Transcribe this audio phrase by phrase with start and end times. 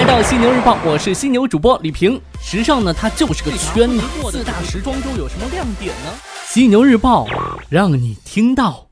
[0.00, 2.18] 来到犀牛日报，我是犀牛主播李平。
[2.40, 4.00] 时尚呢，它就是个圈子。
[4.30, 6.10] 四大时装周有什么亮点呢？
[6.46, 7.26] 犀牛日报
[7.68, 8.86] 让你听到。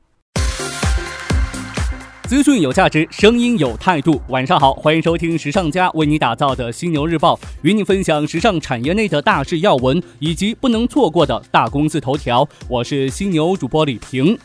[2.27, 4.21] 资讯有价值，声音有态度。
[4.27, 12.47] 晚上好，欢迎收听时尚家为你打造的犀牛日报，与你分享时尚产业内的大事要闻以及不能错过的大公司头条。
[12.67, 14.37] 我是犀牛主播李平。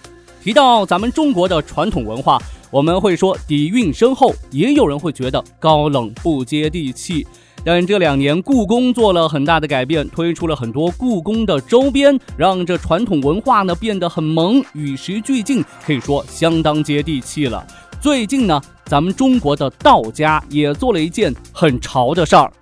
[0.42, 2.38] 提到咱们中国的传统文化，
[2.75, 7.24] 我们会说底蕴深厚，也有人会觉得高冷不接地气。
[7.64, 17.64] 但这两年，故宫做了很大的改变，推出了很多故宫的周边，让这传统文化呢变得很萌，与时俱进，可以说相当接地气了。
[18.00, 22.52] 最近呢，咱们中国的道家也做了一件很潮的事儿。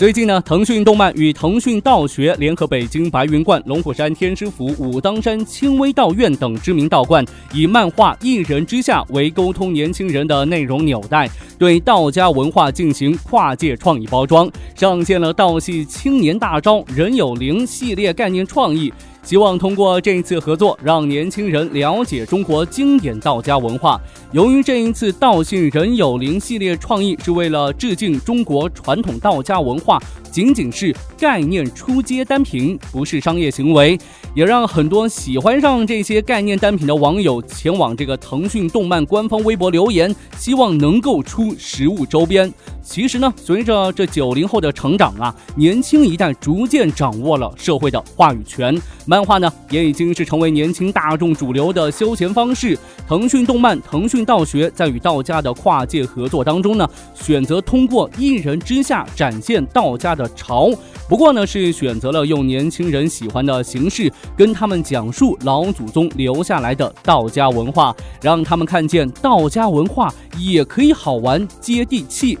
[0.00, 11.28] 最近呢，腾讯动漫与腾讯道学联合北京白云观、龙虎山天师府、武当山清微道院等知名道观，以漫画《一人之下》为沟通年轻人的内容纽带，
[11.58, 18.90] 对道家文化进行跨界创意包装，上线了道系青年大招人有灵系列概念创意。
[19.22, 24.00] 希望通过这一次合作，让年轻人了解中国经典道家文化。
[24.32, 30.00] 由于这一次道信人有灵系列创意是为了致敬中国传统道家文化。
[30.30, 33.98] 仅仅是概念出街单品，不是商业行为，
[34.32, 42.52] 也让很多喜欢上这些概念单品的网友前往这个腾讯动漫官方微博留言，希望能够出实物周边。
[42.90, 52.76] 其实呢，随着这九零后的成长啊，年轻一代逐渐掌握了社会的话语权，漫画呢也已经是成为年轻大众主流的休闲方式。
[53.06, 60.68] 腾讯动漫、腾讯道学在与道家的跨界合作当中呢，选择通过一人之下展现道家的潮，
[61.08, 72.36] 不过呢是选择了用年轻人喜欢的形式，跟他们讲述老祖宗留下来的道家文化，让他们看见道家文化也可以好玩接地气。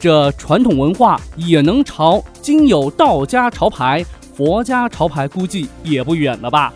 [0.00, 4.02] 这传统文化也能朝，今有道家潮牌，
[4.34, 6.72] 佛家潮牌估计也不远了吧。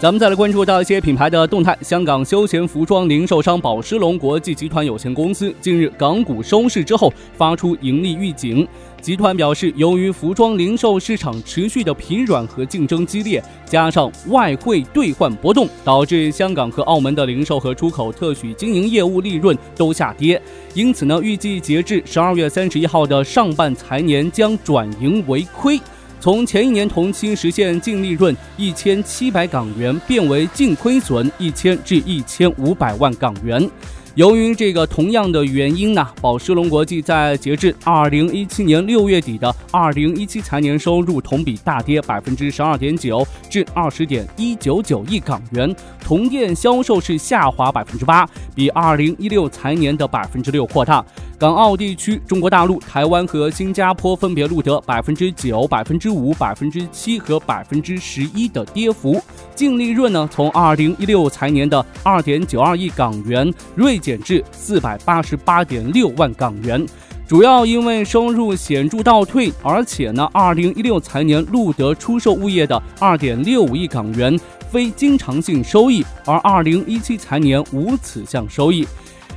[0.00, 1.76] 咱们再来关注到一些品牌的动态。
[1.82, 8.66] 香港休闲服装零售商宝诗龙国际集团有限公司近日港股收市之后，发出盈利预警。
[9.02, 20.40] 集团表示，由于服装零售市场持续的疲软和竞争激烈，加上外汇兑换波动，导致香港和澳门的零售和出口特许经营业务利润都下跌。
[20.72, 25.78] 因此呢，预计截至十二月三十一号的上半财年将转盈为亏。
[26.20, 33.68] 从前一年同期实现净利润一千七百港元，变为净亏损一千至一千五百万港元。
[34.16, 51.02] 由于这个同样的原因呢，宝诗龙国际在截至二零一七年六月底的二零一七财年收入同比大跌百分之十二点九，至二十点一九九亿港元，同店销售是下滑百分之八，比二零一六财年的百分之六扩大。
[51.40, 59.18] 港澳地区、中国大陆、台湾和新加坡分别录得百分之九、百分之五、百分之七和百分之十一的跌幅。
[59.54, 66.84] 净利润呢，从二零一六财年的二点九二亿港元锐减至四百八十八点六万港元，
[67.26, 74.38] 主要因为收入显著倒退，而且呢，二零一六财年录得出售物业的二点六五亿港元
[74.70, 78.86] 非经常性收益，而二零一七财年无此项收益。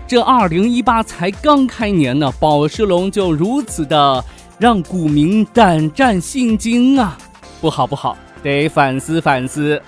[0.06, 4.24] 这二零一八才刚开年呢，宝石龙就如此的
[4.60, 7.18] 让股民胆战心惊啊！
[7.62, 9.82] 不好不好，得反思反思。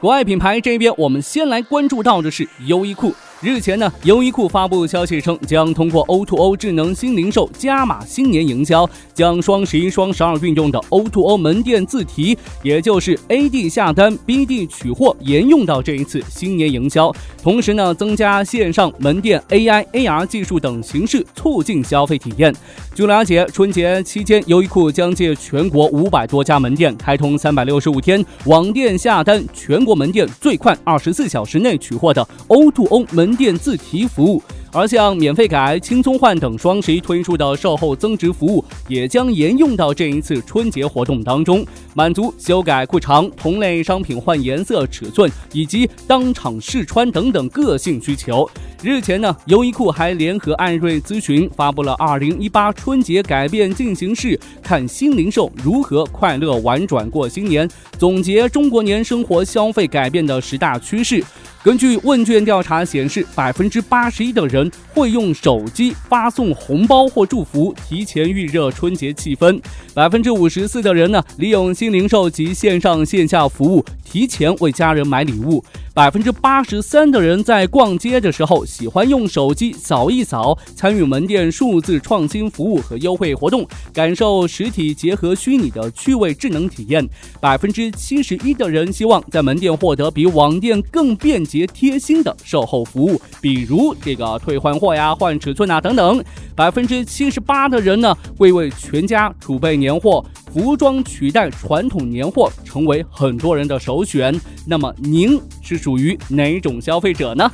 [0.00, 3.14] 国外品牌这边，我们先来关注到的是优衣库。
[3.42, 17.12] 日前呢，优衣库发布消息称，将通过 O2O 智能新零售加码新年营销，将双十一、双十二运用的 O2O 门店自提，也就是 AD 下单，BD 取货，沿用到这一次新年营销。
[17.42, 22.54] 同时呢，增加线上门店 AI、AR 技术等形式，促进消费体验。
[22.94, 33.25] 据了解，春节期间，优衣库将借全国五百多家门店开通三百六十五天网店下单，全国门店最快二十四小时内取货的 O2O 门。
[33.26, 34.40] 门店自提服务，
[34.72, 48.48] 而像免费改、轻松换等双十一推出的售后增值服务，也将沿用到这一次春节活动当中，满足修改裤长、同类商品换颜色、尺寸以及当场试穿等等个性需求。
[48.80, 57.68] 日前呢，优衣库还联合艾瑞咨询发布了二零一八春节改变进行式，看新零售如何快乐玩转过新年，
[57.98, 61.24] 总结中国年生活消费改变的十大趋势。
[61.66, 69.60] 根据问卷调查显示，百分之八十一的人会用手机发送红包或祝福，提前预热春节气氛；
[69.96, 73.82] 百分之五十四的人呢，利用新零售及线上线下服务。
[74.04, 75.62] 提前为家人买礼物。
[75.92, 87.06] 百分之八十三的人在逛街的时候喜欢用手机扫一扫，参与门店数字创新服务和优惠活动，感受实体结合虚拟的趣味智能体验。
[87.40, 96.22] 百分之七十一的人希望在门店获得比网店更便捷贴心的售后服务，比如这个退换货呀、换尺寸啊等等。
[96.54, 104.34] 百分之七十八的人呢会为全家储备年年货，服装取代传统年货成为很多人的首选。
[104.66, 105.76] 那么您是？
[105.76, 107.48] 属于哪种消费者呢？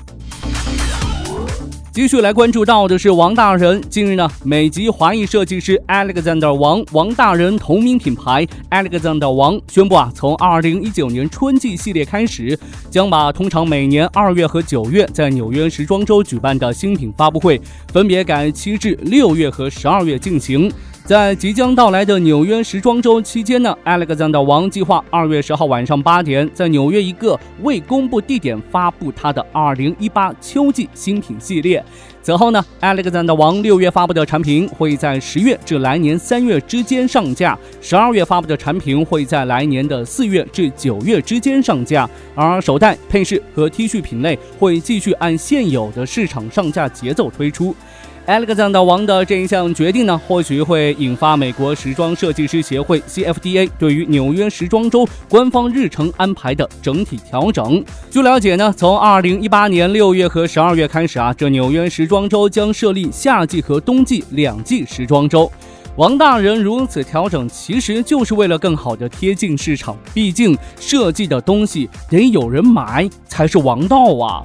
[1.92, 3.78] 继续来关注到的是王大仁。
[3.90, 12.58] 近日呢，美籍华裔设计师 Alexander 王王大仁同名品牌 Alexander 王宣布啊，从二零一九年春季系列开始，
[12.90, 17.60] 将把通常每年二月和九月在纽约时装周举办的新品发布会，
[17.92, 20.72] 分别改期至六月和十二月进行。
[21.04, 31.84] 在即将到来的纽约时装周期间呢，Alexander 王计划二月十号晚上八点在纽约一个未公布地点发布他的二零一八秋季新品系列。
[32.22, 47.74] 此后呢，Alexander 王六月发布的产品会在十月至来年三月之间上架，十二月发布的产品会在来年的四月至九月之间上架，而手袋、配饰和 T 恤品类会继续按现有的市场上架节奏推出。
[48.26, 57.84] Alexander 王的这一项决定呢，或许会引发美国时装设计师协会 （CFDA） 对于纽约时装周官方日程安排的整体调整。
[58.10, 65.50] 据了解呢，从2018年6月和12月开始啊，这纽约时装周将设立夏季和冬季两季时装周。
[65.96, 69.94] 王大人如此调整，其实就是为了更好的贴近市场。
[70.14, 74.42] 毕竟设计的东西得有人买才是王道啊。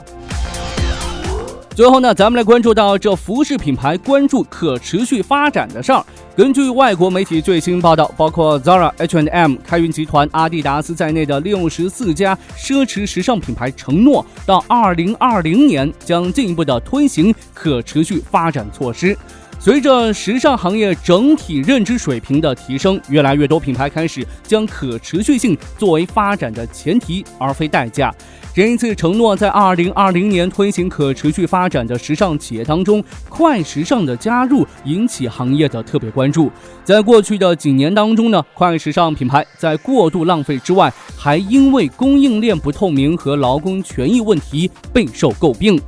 [1.78, 6.04] 最后呢，咱们来关注到这服饰品牌关注可持续发展的事儿。
[6.36, 19.16] 根据外国媒体最新报道，包括 Zara、H&M、开云集团、阿迪达斯在内的六十四家奢侈时尚品牌承诺，到二零二零年将进一步的推行可持续发展措施。
[19.60, 28.12] 随着时尚行业整体认知水平的提升，越来越多品牌开始将可持续性作为发展的前提，而非代价。
[28.58, 36.50] 这一次承诺在二零二零年推行可持续发展的时尚企业当中，快时尚的加入引起行业的特别关注。
[36.84, 45.80] 在过去的几年当中呢，快时尚品牌在过度浪费之外，还因为供应链不透明和劳工权益问题备受诟病。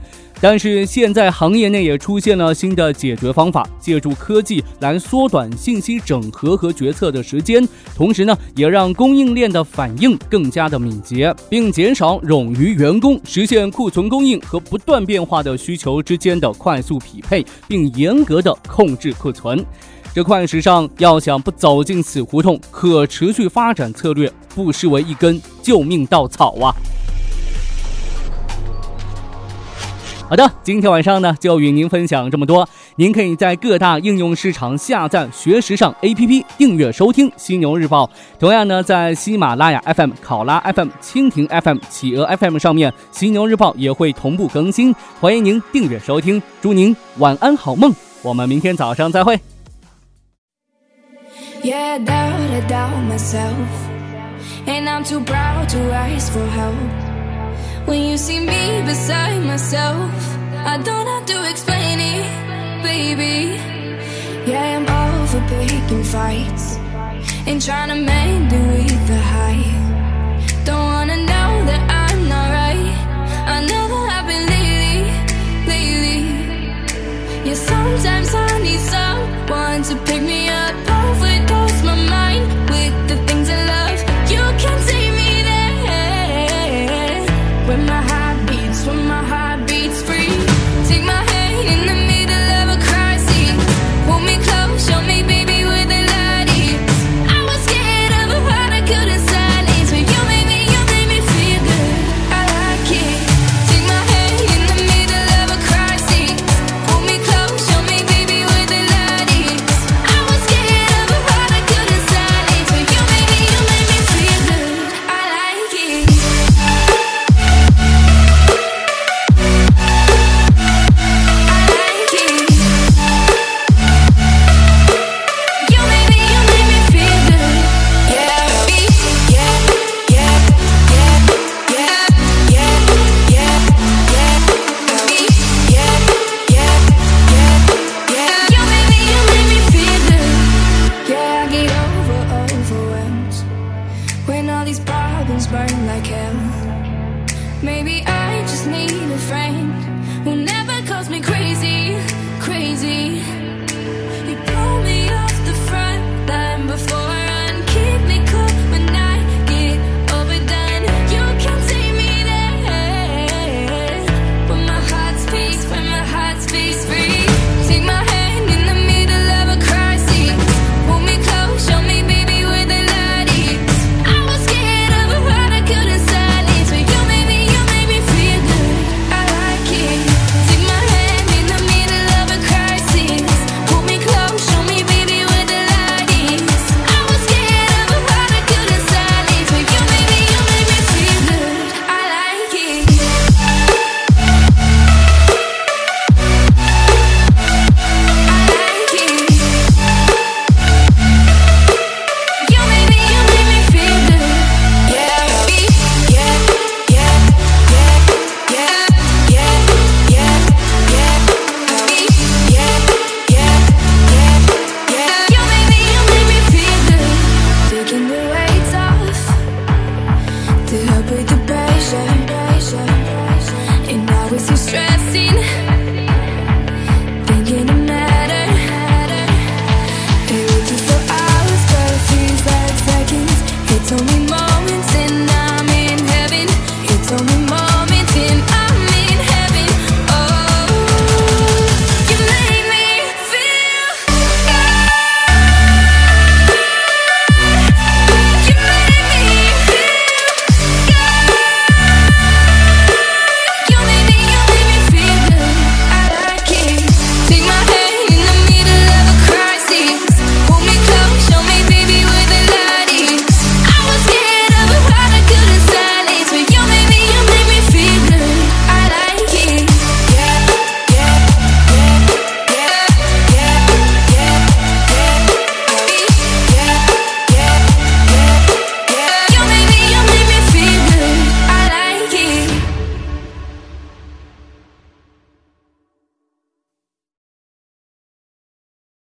[0.42, 19.66] 但是现在行业内也出现了新的解决方法，借助科技来缩短信息整合和决策的时间，同时呢，也让供应链的反应更加的敏捷，并减少冗余员工，实现库存供应和不断变化的需求之间的快速匹配，并严格的控制库存。
[20.16, 26.74] 这快时尚要想不走进死胡同，可持续发展策略不失为一根救命稻草啊！
[30.30, 32.70] 好的，今天晚上呢就与您分享这么多。
[32.98, 38.06] 您可以在各大应用市场下载“学时尚 ”APP，订阅收听《犀牛日报》。
[38.40, 44.94] 同样呢，在喜马拉雅 FM、考拉 FM、蜻蜓 FM、企鹅 FM 上面，《犀牛日报》也会同步更新。
[45.20, 47.92] 欢迎您订阅收听，祝您晚安好梦。
[48.22, 49.40] 我们明天早上再会。
[57.90, 60.14] When you see me beside myself,
[60.74, 63.58] I don't have to explain it, baby.
[64.46, 66.78] Yeah, I'm over picking fights
[67.48, 69.66] and trying to mend it with the high.
[70.66, 72.94] Don't wanna know that I'm not right.
[73.56, 75.02] I know that I've been lately,
[75.74, 76.22] lately.
[77.48, 80.69] Yeah, sometimes I need someone to pick me up,